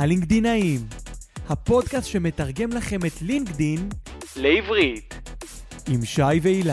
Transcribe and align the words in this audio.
הלינקדינאים, 0.00 0.80
הפודקאסט 1.48 2.06
שמתרגם 2.08 2.70
לכם 2.72 2.98
את 3.06 3.22
לינקדין 3.22 3.88
לעברית. 4.36 5.30
עם 5.88 6.04
שי 6.04 6.22
ואילי. 6.42 6.72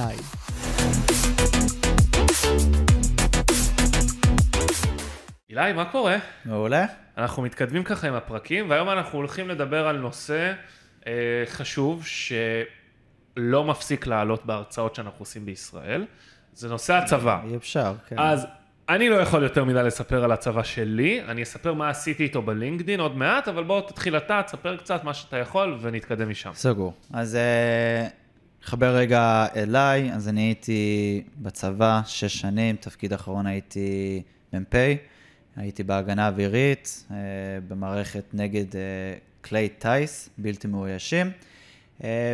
אילי, 5.50 5.74
מה 5.74 5.86
קורה? 5.92 6.18
מעולה. 6.46 6.86
אנחנו 7.18 7.44
מתקדמים 7.44 7.84
ככה 7.84 8.08
עם 8.08 8.14
הפרקים, 8.14 8.70
והיום 8.70 8.90
אנחנו 8.90 9.18
הולכים 9.18 9.50
לדבר 9.50 9.88
על 9.88 9.98
נושא 9.98 10.54
אה, 11.08 11.14
חשוב 11.46 12.06
שלא 12.06 13.64
מפסיק 13.64 14.08
לעלות 14.08 14.46
בהרצאות 14.46 14.96
שאנחנו 14.96 15.20
עושים 15.20 15.46
בישראל. 15.46 16.06
זה 16.54 16.70
נושא 16.70 16.94
הצבא. 16.94 17.42
אי 17.46 17.56
אפשר, 17.56 17.94
כן. 18.08 18.20
אז 18.20 18.48
אני 18.90 19.10
לא 19.10 19.16
יכול 19.16 19.44
יותר 19.44 19.64
מדי 19.66 19.84
לספר 19.84 20.24
על 20.24 20.32
הצבא 20.32 20.64
שלי, 20.64 21.22
אני 21.28 21.44
אספר 21.44 21.74
מה 21.74 21.90
עשיתי 21.90 22.24
איתו 22.24 22.42
בלינקדין 22.42 23.00
עוד 23.00 23.18
מעט, 23.18 23.48
אבל 23.48 23.64
בוא 23.64 23.82
תתחיל 23.82 24.18
אתה, 24.18 24.42
תספר 24.46 24.78
קצת 24.78 25.04
מה 25.04 25.14
שאתה 25.14 25.38
יכול 25.38 25.78
ונתקדם 25.82 26.30
משם. 26.30 26.52
סגור. 26.54 26.94
אז 27.14 27.36
אה, 27.36 28.08
חבר 28.62 28.96
רגע 28.96 29.46
אליי, 29.56 30.14
אז 30.14 30.30
אני 30.30 30.42
הייתי 30.42 31.24
בצבא 31.38 32.02
שש 32.06 32.38
שנים, 32.38 32.76
תפקיד 32.76 33.14
אחרון 33.14 33.46
הייתי 33.46 34.22
מ"פ, 34.54 34.76
הייתי 35.56 35.84
בהגנה 35.84 36.28
אווירית, 36.28 37.06
אה, 37.12 37.16
במערכת 37.68 38.24
נגד 38.34 38.76
אה, 38.76 38.82
כלי 39.44 39.70
טיס 39.70 40.30
בלתי 40.38 40.68
מאוישים, 40.68 41.32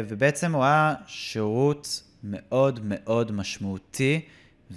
ובעצם 0.07 0.55
הוא 0.55 0.63
היה 0.63 0.93
שירות 1.07 2.03
מאוד 2.23 2.79
מאוד 2.83 3.31
משמעותי. 3.31 4.21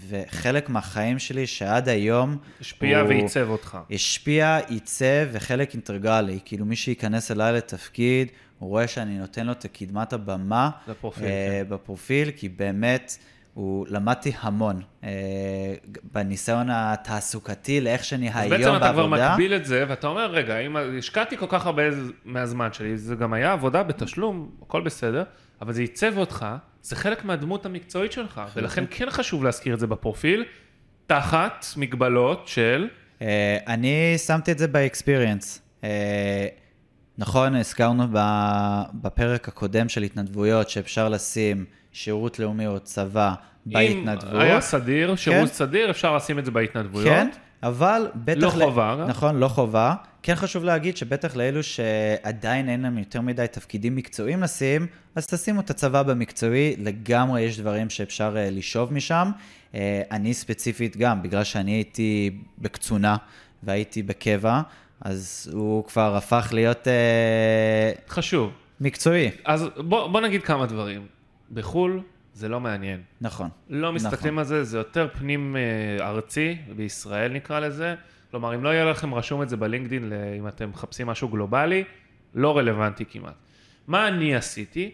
וחלק 0.09 0.69
מהחיים 0.69 1.19
שלי 1.19 1.47
שעד 1.47 1.89
היום... 1.89 2.37
השפיע 2.61 3.01
הוא... 3.01 3.09
ועיצב 3.09 3.49
אותך. 3.49 3.79
השפיע, 3.91 4.57
עיצב 4.57 5.29
וחלק 5.33 5.75
אינטגרלי. 5.75 6.39
כאילו 6.45 6.67
מי 6.67 6.77
שייכנס 6.77 7.31
אליי 7.31 7.53
לתפקיד, 7.53 8.29
הוא 8.59 8.69
רואה 8.69 8.89
שאני 8.89 9.19
נותן 9.19 9.47
לו 9.47 9.53
את 9.53 9.67
קדמת 9.67 10.13
הבמה. 10.13 10.71
בפרופיל, 10.89 11.25
uh, 11.25 11.29
כן. 11.29 11.65
בפרופיל, 11.69 12.31
כי 12.37 12.49
באמת, 12.49 13.19
הוא, 13.57 13.87
למדתי 13.89 14.33
המון 14.41 14.83
uh, 15.03 15.07
בניסיון 16.13 16.67
התעסוקתי 16.71 17.81
לאיך 17.81 18.05
שאני 18.05 18.31
היום 18.35 18.51
בעבודה. 18.51 18.59
בעצם 18.59 18.77
אתה 18.77 18.93
כבר 18.93 19.07
מקביל 19.07 19.55
את 19.55 19.65
זה, 19.65 19.85
ואתה 19.89 20.07
אומר, 20.07 20.31
רגע, 20.31 20.59
אם 20.59 20.77
השקעתי 20.99 21.37
כל 21.37 21.47
כך 21.49 21.67
הרבה 21.67 21.83
מהזמן 22.25 22.73
שלי, 22.73 22.99
זה 22.99 23.15
גם 23.15 23.33
היה 23.33 23.53
עבודה 23.53 23.83
בתשלום, 23.83 24.51
הכל 24.63 24.81
בסדר, 24.81 25.23
אבל 25.63 25.73
זה 25.73 25.81
עיצב 25.81 26.19
אותך, 26.19 26.47
זה 26.83 26.97
חלק 26.97 27.25
מהדמות 27.25 27.67
המקצועית 27.67 28.13
שלך, 28.13 28.41
ולכן 28.57 28.85
כן 28.91 29.11
חשוב 29.11 29.45
להזכיר 29.45 29.75
את 29.75 29.81
זה 29.81 29.87
בפרופיל, 29.87 30.45
תחת 31.07 31.67
מגבלות 31.77 32.49
של... 32.49 32.89
Uh, 33.19 33.23
אני 33.67 34.15
שמתי 34.19 34.53
את 34.53 34.59
זה 34.59 34.69
באקספיריאנס. 34.69 35.63
Uh, 35.81 35.85
נכון, 37.19 37.57
הזכרנו 37.57 38.05
בפרק 38.95 39.49
הקודם 39.49 39.89
של 39.89 40.03
התנדבויות 40.03 40.71
שאפשר 40.71 41.09
לשים 41.09 41.65
שירות 41.93 42.39
לאומי 42.39 42.67
או 42.67 42.81
צבא 42.81 43.35
בהתנדבות. 43.67 44.35
אם 44.35 44.41
היה 44.41 44.61
סדיר, 44.61 45.17
שירות 45.17 45.49
כן? 45.49 45.55
סדיר, 45.55 45.91
אפשר 45.91 46.17
לשים 46.17 46.39
את 46.39 46.45
זה 46.45 46.51
בהתנדבויות. 46.51 47.09
כן, 47.09 47.29
אבל 47.63 48.09
בטח... 48.15 48.41
לא 48.41 48.51
חובה. 48.51 48.95
ל... 48.95 49.07
נכון, 49.07 49.37
לא 49.37 49.49
חובה. 49.49 49.95
כן 50.23 50.35
חשוב 50.35 50.65
להגיד 50.65 50.97
שבטח 50.97 51.37
לאלו 51.37 51.63
שעדיין 51.63 52.69
אין 52.69 52.83
להם 52.83 52.99
יותר 52.99 53.21
מדי 53.21 53.47
תפקידים 53.51 53.97
מקצועיים 53.97 54.43
לשים, 54.43 54.87
אז 55.15 55.27
תשימו 55.27 55.61
את 55.61 55.71
הצבא 55.71 56.03
במקצועי, 56.03 56.77
לגמרי 56.79 57.43
יש 57.43 57.61
דברים 57.61 57.91
שאפשר 57.91 58.35
uh, 58.35 58.55
לשאוב 58.55 58.93
משם. 58.93 59.31
Uh, 59.73 59.77
אני 60.11 60.35
ספציפית 60.35 60.97
גם, 60.97 61.23
בגלל 61.23 61.45
שאני 61.45 61.71
הייתי 61.71 62.31
בקצונה 62.59 63.17
והייתי 63.63 64.03
בקבע, 64.03 64.61
אז 65.01 65.51
הוא 65.55 65.85
כבר 65.85 66.17
הפך 66.17 66.49
להיות... 66.53 66.87
Uh, 66.87 68.11
חשוב. 68.11 68.53
מקצועי. 68.81 69.31
אז 69.45 69.69
בוא, 69.77 70.09
בוא 70.09 70.21
נגיד 70.21 70.43
כמה 70.43 70.67
דברים. 70.67 71.07
בחו"ל 71.53 72.01
זה 72.35 72.49
לא 72.49 72.61
מעניין. 72.61 73.03
נכון. 73.21 73.49
לא 73.71 73.93
מסתכלים 73.93 74.35
נכון. 74.35 74.39
על 74.39 74.45
זה, 74.45 74.65
זה 74.65 74.79
יותר 74.79 75.09
פנים 75.19 75.57
ארצי, 76.01 76.57
בישראל 76.77 77.33
נקרא 77.33 77.61
לזה. 77.61 77.95
כלומר, 78.31 78.55
אם 78.55 78.65
לא 78.65 78.69
יהיה 78.69 78.85
לכם 78.85 79.15
רשום 79.15 79.43
את 79.43 79.49
זה 79.49 79.57
בלינקדין, 79.57 80.13
אם 80.39 80.49
אתם 80.49 80.71
מחפשים 80.71 81.07
משהו 81.07 81.29
גלובלי, 81.29 81.85
לא 82.35 82.57
רלוונטי 82.59 83.05
כמעט. 83.05 83.35
מה 83.87 84.09
אני 84.09 84.35
עשיתי? 84.35 84.91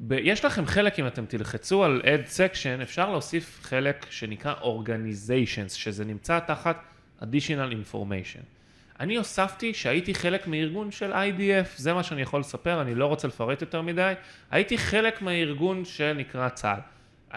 ב- 0.00 0.12
יש 0.12 0.44
לכם 0.44 0.66
חלק, 0.66 0.98
אם 1.00 1.06
אתם 1.06 1.26
תלחצו 1.26 1.84
על 1.84 2.02
add 2.04 2.28
section, 2.28 2.82
אפשר 2.82 3.10
להוסיף 3.10 3.58
חלק 3.62 4.06
שנקרא 4.10 4.54
organizations, 4.54 5.68
שזה 5.68 6.04
נמצא 6.04 6.38
תחת 6.38 6.76
additional 7.22 7.94
information. 7.94 8.55
אני 9.00 9.16
הוספתי 9.16 9.74
שהייתי 9.74 10.14
חלק 10.14 10.46
מארגון 10.46 10.90
של 10.90 11.12
IDF, 11.12 11.68
זה 11.76 11.94
מה 11.94 12.02
שאני 12.02 12.22
יכול 12.22 12.40
לספר, 12.40 12.80
אני 12.80 12.94
לא 12.94 13.06
רוצה 13.06 13.28
לפרט 13.28 13.60
יותר 13.60 13.82
מדי. 13.82 14.12
הייתי 14.50 14.78
חלק 14.78 15.22
מהארגון 15.22 15.84
שנקרא 15.84 16.48
צה"ל. 16.48 16.80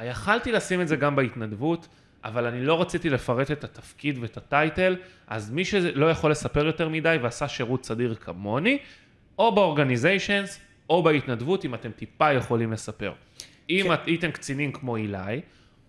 יכלתי 0.06 0.52
לשים 0.52 0.82
את 0.82 0.88
זה 0.88 0.96
גם 0.96 1.16
בהתנדבות, 1.16 1.88
אבל 2.24 2.46
אני 2.46 2.66
לא 2.66 2.82
רציתי 2.82 3.10
לפרט 3.10 3.52
את 3.52 3.64
התפקיד 3.64 4.18
ואת 4.22 4.38
הטייטל, 4.38 4.96
אז 5.28 5.52
מי 5.52 5.66
שלא 5.66 6.12
יכול 6.12 6.32
לספר 6.32 6.66
יותר 6.66 6.90
מדי 6.90 7.18
ועשה 7.22 7.48
שירות 7.48 7.86
סדיר 7.86 8.16
כמוני, 8.16 8.78
או 9.40 9.56
באורגניזיישנס, 9.56 10.60
או 10.90 11.04
בהתנדבות, 11.04 11.66
אם 11.66 11.74
אתם 11.74 11.92
טיפה 11.92 12.34
יכולים 12.34 12.72
לספר. 12.72 13.14
אם 13.70 13.86
כן. 13.88 13.96
הייתם 14.06 14.32
קצינים 14.32 14.72
כמו 14.72 14.96
אילי, 14.96 15.42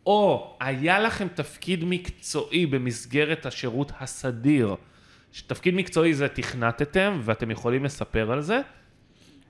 או 0.07 0.57
היה 0.61 1.01
לכם 1.01 1.29
תפקיד 1.35 1.85
מקצועי 1.85 2.67
במסגרת 2.67 3.47
השירות 3.47 3.93
הסדיר, 4.01 4.77
תפקיד 5.47 5.75
מקצועי 5.75 6.15
זה 6.15 6.29
תכנתתם 6.29 7.21
ואתם 7.23 7.51
יכולים 7.51 7.85
לספר 7.85 8.33
על 8.33 8.41
זה, 8.41 8.61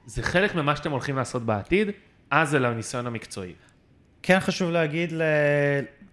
זה 0.06 0.22
חלק 0.22 0.54
ממה 0.54 0.76
שאתם 0.76 0.90
הולכים 0.90 1.16
לעשות 1.16 1.42
בעתיד, 1.46 1.88
אז 2.30 2.50
זה 2.50 2.58
לניסיון 2.58 3.06
המקצועי. 3.06 3.52
כן 4.22 4.40
חשוב 4.40 4.70
להגיד 4.70 5.12
ל... 5.12 5.22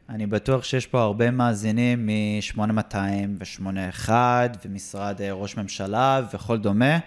אני 0.09 0.25
בטוח 0.25 0.63
שיש 0.63 0.87
פה 0.87 1.01
הרבה 1.01 1.31
מאזינים 1.31 2.05
מ-8200 2.05 2.95
ו-81 3.39 4.09
ומשרד 4.65 5.21
אה, 5.21 5.31
ראש 5.31 5.57
ממשלה 5.57 6.21
וכל 6.33 6.57
דומה. 6.57 6.99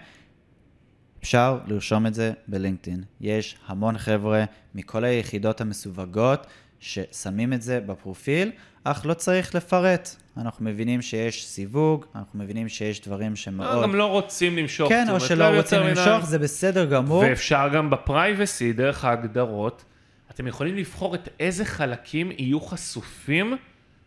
אפשר 1.19 1.59
לרשום 1.67 2.07
את 2.07 2.13
זה 2.13 2.33
בלינקדאין. 2.47 3.03
יש 3.21 3.57
המון 3.67 3.97
חבר'ה 3.97 4.43
מכל 4.75 5.03
היחידות 5.03 5.61
המסווגות 5.61 6.47
ששמים 6.81 7.53
את 7.53 7.61
זה 7.61 7.79
בפרופיל, 7.79 8.51
אך 8.83 9.05
לא 9.05 9.13
צריך 9.13 9.55
לפרט. 9.55 10.15
אנחנו 10.37 10.65
מבינים 10.65 11.01
שיש 11.01 11.45
סיווג, 11.45 12.05
אנחנו 12.15 12.39
מבינים 12.39 12.69
שיש 12.69 13.01
דברים 13.01 13.35
שמאוד... 13.35 13.83
גם 13.83 13.95
לא 13.95 14.05
רוצים 14.05 14.57
למשוך. 14.57 14.89
כן, 14.89 15.07
או 15.09 15.19
שלא 15.19 15.57
רוצים 15.57 15.79
למשוך, 15.79 16.25
זה 16.25 16.39
בסדר 16.39 16.85
גמור. 16.85 17.23
ואפשר 17.23 17.69
גם 17.73 17.89
בפרייבסי, 17.89 18.73
דרך 18.73 19.05
ההגדרות, 19.05 19.85
אתם 20.31 20.47
יכולים 20.47 20.75
לבחור 20.75 21.15
את 21.15 21.29
איזה 21.39 21.65
חלקים 21.65 22.31
יהיו 22.37 22.61
חשופים 22.61 23.57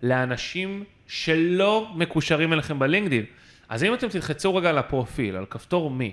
לאנשים 0.03 0.85
שלא 1.07 1.93
מקושרים 1.95 2.53
אליכם 2.53 2.79
בלינקדאין. 2.79 3.25
אז 3.69 3.85
אם 3.85 3.95
אתם 3.95 4.09
תלחצו 4.09 4.55
רגע 4.55 4.69
על 4.69 4.79
הפרופיל, 4.79 5.37
על 5.37 5.47
כפתור 5.51 5.91
מי, 5.91 6.13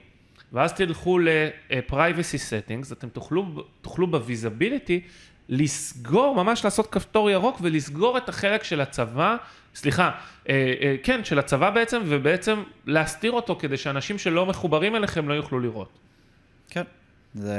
ואז 0.53 0.73
תלכו 0.73 1.19
ל-privacy 1.19 2.37
settings, 2.49 2.93
אתם 2.93 3.09
תוכלו, 3.09 3.65
תוכלו 3.81 4.07
ב-visibility 4.07 5.07
לסגור, 5.51 6.35
ממש 6.35 6.65
לעשות 6.65 6.87
כפתור 6.91 7.29
ירוק 7.29 7.57
ולסגור 7.61 8.17
את 8.17 8.29
החלק 8.29 8.63
של 8.63 8.81
הצבא, 8.81 9.35
סליחה, 9.75 10.11
אה, 10.49 10.73
אה, 10.81 10.95
כן, 11.03 11.23
של 11.23 11.39
הצבא 11.39 11.69
בעצם, 11.69 12.01
ובעצם 12.05 12.63
להסתיר 12.85 13.31
אותו 13.31 13.55
כדי 13.59 13.77
שאנשים 13.77 14.17
שלא 14.17 14.45
מחוברים 14.45 14.95
אליכם 14.95 15.29
לא 15.29 15.33
יוכלו 15.33 15.59
לראות. 15.59 15.99
כן, 16.69 16.83
זה... 17.33 17.57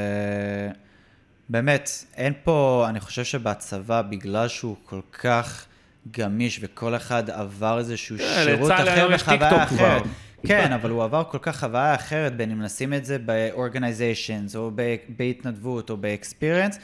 באמת, 1.49 1.91
אין 2.17 2.33
פה, 2.45 2.87
אני 2.89 3.01
חושב 3.01 3.25
שבצבא, 3.25 4.03
בגלל 4.03 4.49
שהוא 4.49 4.77
כל 4.85 5.01
כך 5.13 5.67
גמיש 6.11 6.59
וכל 6.63 6.97
אחד 6.97 7.31
עבר 7.31 7.79
איזשהו 7.79 8.19
כן, 8.19 8.43
שירות 8.45 8.71
אחר 8.71 9.09
וחוויה 9.15 9.65
אחרת. 9.65 9.69
כבר. 9.69 10.03
כן, 10.47 10.73
אבל 10.73 10.91
הוא 10.91 11.05
עבר 11.05 11.25
כל 11.25 11.39
כך 11.43 11.61
חוויה 11.61 11.95
אחרת, 11.95 12.37
בין 12.37 12.51
אם 12.51 12.63
נשים 12.63 12.95
את 12.95 13.05
זה 13.05 13.19
ב-organizations, 13.27 14.57
או 14.57 14.71
בהתנדבות, 15.09 15.91
או 15.91 15.97
ב-experience. 15.97 16.77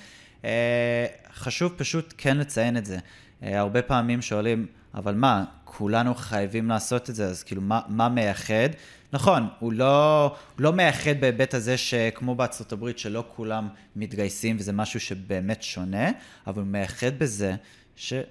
אה, 0.45 1.07
חשוב 1.35 1.75
פשוט 1.77 2.15
כן 2.19 2.37
לציין 2.37 2.77
את 2.77 2.87
זה. 2.87 2.99
אה, 3.43 3.59
הרבה 3.59 3.83
פעמים 3.83 4.23
שואלים, 4.23 4.67
אבל 4.95 5.15
מה, 5.15 5.45
כולנו 5.65 6.15
חייבים 6.15 6.69
לעשות 6.69 7.11
את 7.11 7.15
זה, 7.15 7.27
אז 7.27 7.43
כאילו, 7.43 7.63
מה, 7.63 7.81
מה 7.89 8.09
מייחד? 8.09 8.69
נכון, 9.13 9.49
הוא 9.59 9.73
לא, 9.73 10.25
הוא 10.55 10.63
לא 10.63 10.73
מייחד 10.73 11.21
בהיבט 11.21 11.55
הזה 11.55 11.77
שכמו 11.77 12.35
בארצות 12.35 12.73
הברית, 12.73 12.99
שלא 12.99 13.25
כולם 13.37 13.69
מתגייסים 13.97 14.57
וזה 14.59 14.73
משהו 14.73 15.01
שבאמת 15.01 15.63
שונה, 15.63 16.11
אבל 16.47 16.63
הוא 16.63 16.69
מייחד 16.69 17.19
בזה 17.19 17.55
שזה 17.97 18.23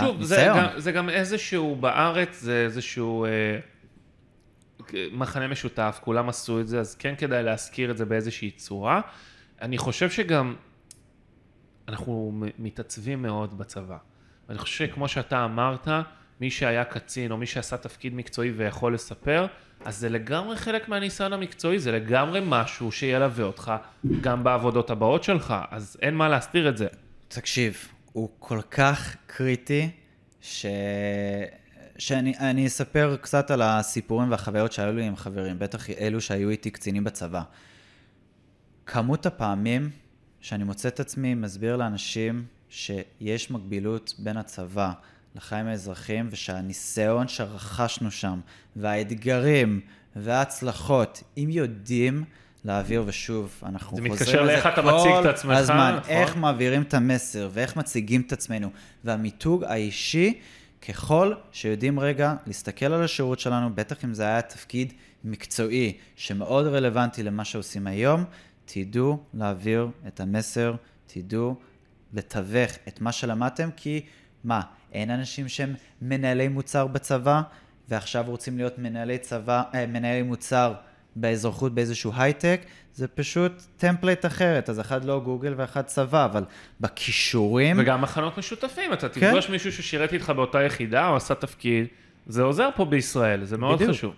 שוב, 0.00 0.16
הניסיון. 0.16 0.24
זה 0.24 0.46
גם, 0.46 0.66
זה 0.76 0.92
גם 0.92 1.08
איזשהו, 1.08 1.76
בארץ 1.76 2.40
זה 2.40 2.62
איזשהו 2.64 3.24
אה, 3.24 3.30
מחנה 5.12 5.48
משותף, 5.48 6.00
כולם 6.02 6.28
עשו 6.28 6.60
את 6.60 6.68
זה, 6.68 6.80
אז 6.80 6.94
כן 6.94 7.14
כדאי 7.18 7.42
להזכיר 7.42 7.90
את 7.90 7.96
זה 7.96 8.04
באיזושהי 8.04 8.50
צורה. 8.50 9.00
אני 9.62 9.78
חושב 9.78 10.10
שגם 10.10 10.54
אנחנו 11.90 12.32
מתעצבים 12.58 13.22
מאוד 13.22 13.58
בצבא. 13.58 13.96
אני 14.48 14.58
חושב 14.58 14.86
שכמו 14.86 15.08
שאתה 15.08 15.44
אמרת, 15.44 15.88
מי 16.40 16.50
שהיה 16.50 16.84
קצין 16.84 17.32
או 17.32 17.36
מי 17.36 17.46
שעשה 17.46 17.76
תפקיד 17.76 18.14
מקצועי 18.14 18.50
ויכול 18.50 18.94
לספר, 18.94 19.46
אז 19.84 19.98
זה 19.98 20.08
לגמרי 20.08 20.56
חלק 20.56 20.88
מהניסיון 20.88 21.32
המקצועי, 21.32 21.78
זה 21.78 21.92
לגמרי 21.92 22.40
משהו 22.44 22.92
שילווה 22.92 23.44
אותך 23.44 23.72
גם 24.20 24.44
בעבודות 24.44 24.90
הבאות 24.90 25.24
שלך, 25.24 25.54
אז 25.70 25.96
אין 26.02 26.14
מה 26.14 26.28
להסתיר 26.28 26.68
את 26.68 26.76
זה. 26.76 26.86
תקשיב, 27.28 27.88
הוא 28.12 28.28
כל 28.38 28.60
כך 28.70 29.16
קריטי, 29.26 29.90
ש... 30.40 30.66
שאני 31.98 32.34
אני 32.38 32.66
אספר 32.66 33.16
קצת 33.20 33.50
על 33.50 33.62
הסיפורים 33.62 34.30
והחוויות 34.30 34.72
שהיו 34.72 34.92
לי 34.92 35.04
עם 35.04 35.16
חברים, 35.16 35.58
בטח 35.58 35.90
אלו 35.90 36.20
שהיו 36.20 36.50
איתי 36.50 36.70
קצינים 36.70 37.04
בצבא. 37.04 37.42
כמות 38.86 39.26
הפעמים 39.26 39.90
שאני 40.40 40.64
מוצא 40.64 40.88
את 40.88 41.00
עצמי 41.00 41.34
מסביר 41.34 41.76
לאנשים 41.76 42.44
שיש 42.68 43.50
מקבילות 43.50 44.14
בין 44.18 44.36
הצבא 44.36 44.92
לחיים 45.36 45.66
האזרחיים, 45.66 46.28
ושהניסיון 46.30 47.28
שרכשנו 47.28 48.10
שם, 48.10 48.40
והאתגרים 48.76 49.80
וההצלחות, 50.16 51.22
אם 51.38 51.48
יודעים 51.50 52.24
להעביר, 52.64 53.02
ושוב, 53.06 53.60
אנחנו 53.62 53.96
זה 53.96 54.02
חוזרים 54.02 54.12
מתקשר 54.12 54.42
לזה 54.42 54.52
לאיך 54.52 54.66
אתה 54.66 54.82
מציג 54.82 55.12
את 55.12 55.22
כל 55.22 55.28
עצמך, 55.28 55.56
הזמן, 55.56 55.94
נכון? 55.98 56.10
איך 56.14 56.36
מעבירים 56.36 56.82
את 56.82 56.94
המסר, 56.94 57.48
ואיך 57.52 57.76
מציגים 57.76 58.20
את 58.20 58.32
עצמנו, 58.32 58.70
והמיתוג 59.04 59.64
האישי, 59.64 60.40
ככל 60.88 61.32
שיודעים 61.52 62.00
רגע 62.00 62.34
להסתכל 62.46 62.86
על 62.86 63.02
השירות 63.02 63.40
שלנו, 63.40 63.74
בטח 63.74 64.04
אם 64.04 64.14
זה 64.14 64.22
היה 64.22 64.42
תפקיד 64.42 64.92
מקצועי, 65.24 65.92
שמאוד 66.16 66.66
רלוונטי 66.66 67.22
למה 67.22 67.44
שעושים 67.44 67.86
היום, 67.86 68.24
תדעו 68.72 69.18
להעביר 69.34 69.88
את 70.06 70.20
המסר, 70.20 70.74
תדעו 71.06 71.54
לתווך 72.12 72.70
את 72.88 73.00
מה 73.00 73.12
שלמדתם, 73.12 73.68
כי 73.76 74.00
מה, 74.44 74.60
אין 74.92 75.10
אנשים 75.10 75.48
שהם 75.48 75.74
מנהלי 76.02 76.48
מוצר 76.48 76.86
בצבא, 76.86 77.42
ועכשיו 77.88 78.24
רוצים 78.26 78.56
להיות 78.56 78.78
מנהלי 78.78 79.18
צבא, 79.18 79.62
אה, 79.74 79.86
מנהלי 79.86 80.22
מוצר 80.22 80.74
באזרחות 81.16 81.74
באיזשהו 81.74 82.12
הייטק, 82.16 82.60
זה 82.94 83.08
פשוט 83.08 83.52
template 83.76 84.26
אחרת, 84.26 84.68
אז 84.68 84.80
אחד 84.80 85.04
לא 85.04 85.20
גוגל 85.24 85.54
ואחד 85.56 85.82
צבא, 85.82 86.24
אבל 86.24 86.44
בכישורים... 86.80 87.76
וגם 87.78 88.02
מכנים 88.02 88.38
משותפים, 88.38 88.92
אתה 88.92 89.08
כן. 89.08 89.26
תפגוש 89.28 89.50
מישהו 89.50 89.72
ששירת 89.72 90.12
איתך 90.12 90.30
באותה 90.30 90.62
יחידה 90.62 91.08
או 91.08 91.16
עשה 91.16 91.34
תפקיד, 91.34 91.86
זה 92.26 92.42
עוזר 92.42 92.68
פה 92.76 92.84
בישראל, 92.84 93.44
זה 93.44 93.58
מאוד 93.58 93.78
בדיוק. 93.78 93.90
חשוב. 93.90 94.14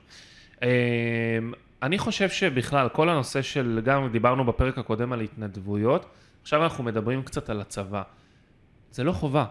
אני 1.83 1.99
חושב 1.99 2.29
שבכלל, 2.29 2.89
כל 2.89 3.09
הנושא 3.09 3.43
של, 3.43 3.81
גם 3.85 4.09
דיברנו 4.13 4.45
בפרק 4.45 4.79
הקודם 4.79 5.13
על 5.13 5.21
התנדבויות, 5.21 6.07
עכשיו 6.43 6.63
אנחנו 6.63 6.85
מדברים 6.85 7.23
קצת 7.23 7.51
על 7.51 7.61
הצבא. 7.61 8.03
זה 8.91 9.05
לא 9.05 9.13
חובה. 9.13 9.45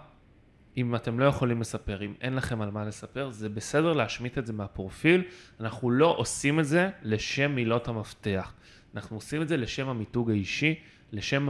אם 0.78 0.96
אתם 0.96 1.20
לא 1.20 1.26
יכולים 1.26 1.62
לספר, 1.62 2.04
אם 2.04 2.14
אין 2.22 2.36
לכם 2.36 2.62
על 2.62 2.72
מה 2.72 2.86
לספר, 2.86 3.30
זה 3.30 3.50
בסדר 3.50 3.94
להשמיט 3.94 4.38
את 4.38 4.48
זה 4.48 4.54
מהפרופיל. 4.54 5.24
אנחנו 5.60 5.92
לא 5.92 6.16
עושים 6.18 6.60
את 6.60 6.66
זה 6.66 6.90
לשם 7.04 7.52
מילות 7.52 7.88
המפתח. 7.88 8.54
אנחנו 8.96 9.18
עושים 9.18 9.42
את 9.42 9.48
זה 9.48 9.58
לשם 9.58 9.90
המיתוג 9.90 10.30
האישי, 10.30 10.80
לשם 11.12 11.48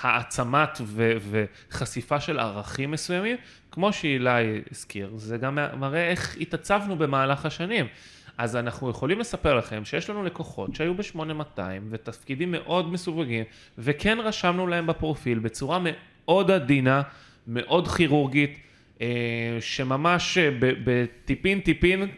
העצמת 0.00 0.78
ו- 0.82 1.16
וחשיפה 1.30 2.20
של 2.20 2.38
ערכים 2.38 2.90
מסוימים, 2.90 3.36
כמו 3.70 3.92
שאילי 3.92 4.62
הזכיר, 4.70 5.12
זה 5.16 5.38
גם 5.38 5.58
מראה 5.76 6.10
איך 6.10 6.36
התעצבנו 6.40 6.96
במהלך 6.96 7.46
השנים. 7.46 7.86
אז 8.38 8.56
אנחנו 8.56 8.90
יכולים 8.90 9.18
לספר 9.18 9.54
לכם 9.54 9.84
שיש 9.84 10.10
לנו 10.10 10.22
לקוחות 10.22 10.74
שהיו 10.74 10.94
ב-8200 10.94 11.60
ותפקידים 11.90 12.50
מאוד 12.50 12.92
מסווגים, 12.92 13.44
וכן 13.78 14.18
רשמנו 14.20 14.66
להם 14.66 14.86
בפרופיל 14.86 15.38
בצורה 15.38 15.78
מאוד 15.84 16.50
עדינה, 16.50 17.02
מאוד 17.46 17.88
כירורגית, 17.88 18.58
אה, 19.00 19.06
שממש 19.60 20.38
אה, 20.38 20.50
בטיפין 20.60 21.60
טיפין 21.60 22.08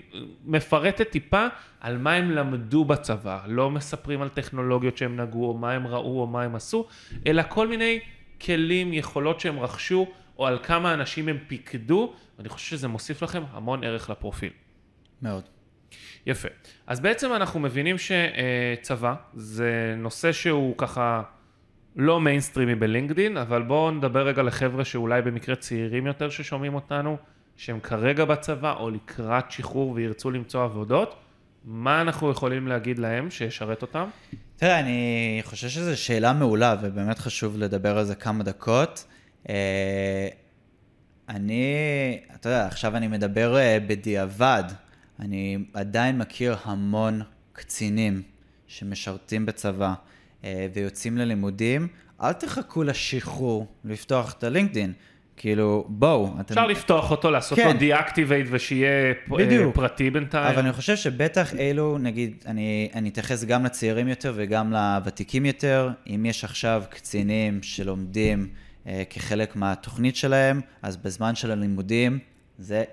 מפרטת 0.45 1.11
טיפה 1.11 1.47
על 1.81 1.99
מה 1.99 2.13
הם 2.13 2.31
למדו 2.31 2.85
בצבא, 2.85 3.41
לא 3.47 3.71
מספרים 3.71 4.23
על 4.23 4.29
טכנולוגיות 4.29 4.97
שהם 4.97 5.21
נגעו, 5.21 5.49
או 5.49 5.55
מה 5.55 5.73
הם 5.73 5.87
ראו, 5.87 6.21
או 6.21 6.27
מה 6.27 6.43
הם 6.43 6.55
עשו, 6.55 6.87
אלא 7.27 7.43
כל 7.49 7.69
מיני 7.69 8.01
כלים, 8.41 8.93
יכולות 8.93 9.41
שהם 9.41 9.61
רכשו, 9.61 10.07
או 10.39 10.47
על 10.47 10.59
כמה 10.63 10.95
אנשים 10.95 11.29
הם 11.29 11.39
פיקדו, 11.47 12.13
ואני 12.39 12.49
חושב 12.49 12.71
שזה 12.71 12.89
מוסיף 12.89 13.23
לכם 13.23 13.43
המון 13.53 13.85
ערך 13.85 14.11
לפרופיל. 14.11 14.51
מאוד. 15.23 15.60
יפה. 16.27 16.49
אז 16.87 17.01
בעצם 17.01 17.33
אנחנו 17.33 17.61
מבינים 17.61 17.97
שצבא 17.99 19.15
זה 19.35 19.95
נושא 19.97 20.33
שהוא 20.33 20.75
ככה 20.79 21.23
לא 21.97 22.21
מיינסטרימי 22.21 22.75
בלינקדין, 22.75 23.37
אבל 23.37 23.63
בואו 23.63 23.91
נדבר 23.91 24.27
רגע 24.27 24.43
לחבר'ה 24.43 24.85
שאולי 24.85 25.23
במקרה 25.23 25.57
צעירים 25.57 26.07
יותר 26.07 26.31
ששומעים 26.31 26.75
אותנו, 26.75 27.17
שהם 27.57 27.81
כרגע 27.81 28.25
בצבא 28.25 28.73
או 28.73 28.91
לקראת 28.91 29.51
שחרור 29.51 29.91
וירצו 29.91 30.31
למצוא 30.31 30.65
עבודות. 30.65 31.15
מה 31.65 32.01
אנחנו 32.01 32.31
יכולים 32.31 32.69
להגיד 32.69 32.99
להם 32.99 33.31
שישרת 33.31 33.83
אותם? 33.83 34.09
תראה, 34.57 34.81
אני 34.81 35.41
חושב 35.45 35.69
שזו 35.69 36.03
שאלה 36.03 36.33
מעולה, 36.33 36.77
ובאמת 36.83 37.19
חשוב 37.19 37.59
לדבר 37.59 37.99
על 37.99 38.05
זה 38.05 38.15
כמה 38.15 38.45
דקות. 38.45 39.05
אה, 39.49 40.29
אני, 41.29 41.65
אתה 42.35 42.49
יודע, 42.49 42.67
עכשיו 42.67 42.97
אני 42.97 43.09
מדבר 43.09 43.57
אה, 43.57 43.79
בדיעבד. 43.87 44.65
אני 45.21 45.59
עדיין 45.75 46.19
מכיר 46.19 46.57
המון 46.65 47.23
קצינים 47.53 48.23
שמשרתים 48.67 49.47
בצבא 49.47 49.95
אה, 50.45 50.67
ויוצאים 50.75 51.19
ללימודים. 51.19 51.89
אל 52.23 52.33
תחכו 52.33 52.83
לשחרור 52.83 53.67
לפתוח 53.85 54.33
את 54.33 54.45
הלינקדין. 54.45 54.93
כאילו, 55.37 55.85
בואו. 55.89 56.27
אתם... 56.41 56.55
אפשר 56.55 56.67
לפתוח 56.67 57.11
אותו, 57.11 57.31
לעשות 57.31 57.59
כן. 57.59 57.67
לו 57.67 57.73
deactivate 57.73 58.47
ושיהיה 58.51 59.15
פ- 59.15 59.31
בדיוק. 59.31 59.67
אה, 59.67 59.73
פרטי 59.73 60.11
בינתיים. 60.11 60.55
אבל 60.55 60.63
אני 60.63 60.73
חושב 60.73 60.97
שבטח 60.97 61.55
אלו, 61.55 61.99
נגיד, 61.99 62.45
אני, 62.47 62.91
אני 62.95 63.09
אתייחס 63.09 63.45
גם 63.45 63.65
לצעירים 63.65 64.09
יותר 64.09 64.33
וגם 64.37 64.73
לוותיקים 64.73 65.47
יותר. 65.47 65.91
אם 66.07 66.27
יש 66.27 66.45
עכשיו 66.45 66.83
קצינים 66.91 67.63
שלומדים 67.63 68.49
אה, 68.87 69.03
כחלק 69.11 69.57
מהתוכנית 69.57 70.17
שלהם, 70.17 70.61
אז 70.83 70.97
בזמן 70.97 71.35
של 71.35 71.51
הלימודים 71.51 72.19
זה 72.59 72.85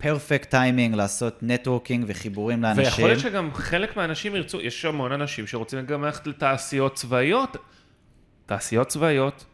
perfect 0.00 0.50
timing 0.50 0.94
לעשות 0.94 1.38
networking 1.42 2.04
וחיבורים 2.08 2.62
לאנשים. 2.62 2.84
ויכול 2.84 3.04
להיות 3.08 3.20
שגם 3.20 3.50
חלק 3.54 3.96
מהאנשים 3.96 4.36
ירצו, 4.36 4.60
יש 4.60 4.84
המון 4.84 5.12
אנשים 5.12 5.46
שרוצים 5.46 5.86
גם 5.86 6.04
ללכת 6.04 6.26
לתעשיות 6.26 6.94
צבאיות. 6.94 7.56
תעשיות 8.46 8.88
צבאיות, 8.88 9.44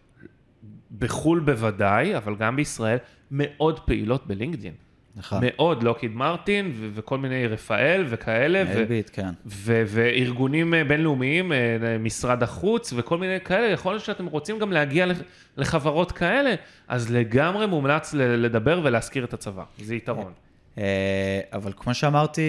בחו"ל 0.98 1.40
בוודאי, 1.40 2.16
אבל 2.16 2.34
גם 2.34 2.56
בישראל, 2.56 2.98
מאוד 3.30 3.80
פעילות 3.80 4.26
בלינקדאין. 4.26 4.74
נכון. 5.16 5.38
מאוד, 5.46 5.82
לוקיד 5.82 6.14
מרטין 6.14 6.72
ו- 6.74 6.88
וכל 6.94 7.18
מיני 7.18 7.46
רפאל 7.46 8.04
וכאלה, 8.08 8.62
ו- 8.66 8.72
אלביט, 8.78 9.10
כן. 9.12 9.28
ו- 9.46 9.82
וארגונים 9.86 10.74
אה, 10.74 10.84
בינלאומיים, 10.84 11.52
אה, 11.52 11.58
משרד 12.00 12.42
החוץ 12.42 12.92
וכל 12.96 13.18
מיני 13.18 13.40
כאלה, 13.40 13.66
יכול 13.66 13.92
להיות 13.92 14.04
שאתם 14.04 14.26
רוצים 14.26 14.58
גם 14.58 14.72
להגיע 14.72 15.06
לח- 15.06 15.18
לחברות 15.56 16.12
כאלה, 16.12 16.54
אז 16.88 17.12
לגמרי 17.12 17.66
מומלץ 17.66 18.14
ל- 18.14 18.22
לדבר 18.22 18.80
ולהזכיר 18.84 19.24
את 19.24 19.34
הצבא, 19.34 19.64
זה 19.78 19.94
יתרון. 19.94 20.32
אה, 20.78 21.40
אבל 21.52 21.72
כמו 21.76 21.94
שאמרתי 21.94 22.42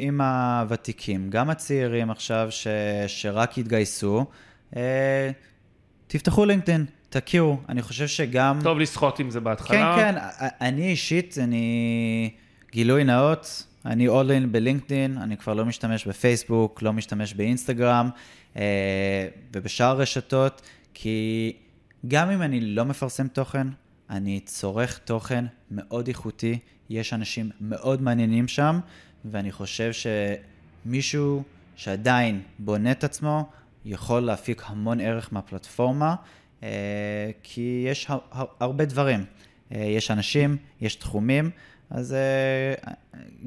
עם 0.00 0.20
הוותיקים, 0.20 1.30
גם 1.30 1.50
הצעירים 1.50 2.10
עכשיו 2.10 2.46
ש, 2.50 2.66
שרק 3.06 3.58
התגייסו, 3.58 4.24
אה, 4.76 5.30
תפתחו 6.06 6.44
לינקדאין, 6.44 6.84
תכירו. 7.08 7.58
אני 7.68 7.82
חושב 7.82 8.06
שגם... 8.06 8.58
טוב 8.62 8.78
לסחוט 8.78 9.20
עם 9.20 9.30
זה 9.30 9.38
כן, 9.38 9.44
בהתחלה. 9.44 9.96
כן, 9.96 10.14
אני 10.60 10.90
אישית, 10.90 11.38
אני... 11.38 12.30
גילוי 12.72 13.04
נאות, 13.04 13.66
אני 13.86 14.08
all 14.08 14.10
in 14.10 14.46
בלינקדאין, 14.50 15.18
אני 15.18 15.36
כבר 15.36 15.54
לא 15.54 15.64
משתמש 15.64 16.06
בפייסבוק, 16.06 16.82
לא 16.82 16.92
משתמש 16.92 17.34
באינסטגרם 17.34 18.10
אה, 18.56 19.28
ובשאר 19.52 19.86
הרשתות, 19.86 20.62
כי 20.94 21.52
גם 22.08 22.30
אם 22.30 22.42
אני 22.42 22.60
לא 22.60 22.84
מפרסם 22.84 23.28
תוכן, 23.28 23.66
אני 24.10 24.40
צורך 24.40 24.98
תוכן 24.98 25.44
מאוד 25.70 26.08
איכותי, 26.08 26.58
יש 26.90 27.12
אנשים 27.12 27.50
מאוד 27.60 28.02
מעניינים 28.02 28.48
שם, 28.48 28.80
ואני 29.24 29.52
חושב 29.52 29.90
שמישהו 30.84 31.42
שעדיין 31.76 32.42
בונה 32.58 32.90
את 32.90 33.04
עצמו, 33.04 33.48
יכול 33.84 34.20
להפיק 34.20 34.62
המון 34.66 35.00
ערך 35.00 35.32
מהפלטפורמה, 35.32 36.14
אה, 36.62 36.68
כי 37.42 37.84
יש 37.88 38.06
הר- 38.10 38.18
הר- 38.30 38.46
הרבה 38.60 38.84
דברים. 38.84 39.24
אה, 39.74 39.78
יש 39.78 40.10
אנשים, 40.10 40.56
יש 40.80 40.94
תחומים, 40.94 41.50
אז 41.90 42.12
אה, 42.12 42.92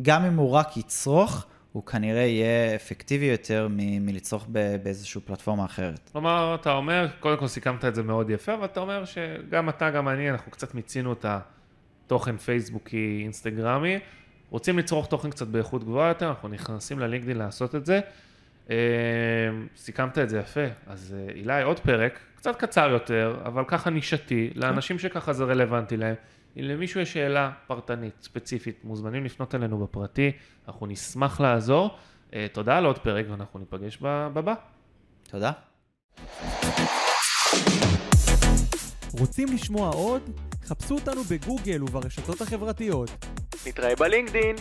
גם 0.02 0.26
אם 0.26 0.36
הוא 0.38 0.52
רק 0.52 0.78
יצרוך, 0.78 1.46
הוא 1.72 1.86
כנראה 1.86 2.22
יהיה 2.22 2.76
אפקטיבי 2.76 3.26
יותר 3.26 3.68
מ- 3.72 4.06
מלצרוך 4.06 4.48
ב- 4.52 4.76
באיזושהי 4.84 5.22
פלטפורמה 5.22 5.66
אחרת. 5.66 6.10
כלומר, 6.12 6.56
אתה 6.62 6.74
אומר, 6.74 7.08
קודם 7.20 7.38
כל 7.38 7.48
סיכמת 7.48 7.86
את 7.86 7.96
זה 7.96 8.04
מאוד 8.04 8.30
יפה, 8.30 8.54
אבל 8.54 8.66
אתה 8.66 8.80
אומר 8.80 9.06
שגם 9.06 9.70
אתה, 9.70 9.90
גם 9.90 10.10
אני, 10.10 10.32
אנחנו 10.32 10.52
קצת 10.52 10.76
מיצינו 10.76 11.14
את 11.14 11.26
התוכן 12.06 12.38
פייסבוקי, 12.38 13.20
אינסטגרמי. 13.24 14.00
רוצים 14.50 14.80
לצרוך 14.80 15.08
תוכן 15.08 15.30
קצת 15.30 15.48
באיכות 15.48 15.84
גבוהה 15.84 16.08
יותר, 16.08 16.30
אנחנו 16.30 16.50
נכנסים 16.50 17.00
ללינקדאין 17.00 17.38
לעשות 17.38 17.76
את 17.76 17.86
זה. 17.86 18.00
אה, 18.70 18.76
סיכמת 19.78 20.18
את 20.18 20.30
זה 20.30 20.40
יפה, 20.40 20.66
אז 20.88 21.16
אה, 21.18 21.34
אילי, 21.34 21.64
עוד 21.64 21.80
פרק, 21.80 22.20
קצת 22.36 22.56
קצר 22.56 22.90
יותר, 22.90 23.36
אבל 23.46 23.64
ככה 23.68 23.90
נישתי, 23.90 24.50
לאנשים 24.56 25.00
שככה 25.00 25.34
זה 25.34 25.44
רלוונטי 25.44 25.98
להם. 25.98 26.16
אם 26.58 26.64
למישהו 26.64 27.02
יש 27.02 27.14
שאלה 27.14 27.52
פרטנית, 27.68 28.14
ספציפית, 28.22 28.84
מוזמנים 28.84 29.26
לפנות 29.26 29.56
אלינו 29.56 29.78
בפרטי, 29.78 30.32
אנחנו 30.68 30.86
נשמח 30.88 31.42
לעזור. 31.42 31.98
אה, 32.34 32.48
תודה 32.54 32.78
על 32.78 32.86
עוד 32.86 33.00
פרק 33.00 33.26
ואנחנו 33.30 33.60
ניפגש 33.60 33.98
בבא. 34.02 34.54
תודה. 35.30 35.52
רוצים 39.20 39.48
לשמוע 39.54 39.90
עוד? 39.90 40.22
חפשו 40.64 40.96
אותנו 40.96 41.24
בגוגל 41.24 41.84
וברשתות 41.84 42.42
החברתיות. 42.42 43.26
נתראה 43.68 43.96
בלינקדין. 43.96 44.56